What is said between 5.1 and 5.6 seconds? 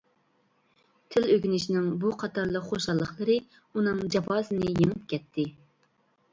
كەتتى.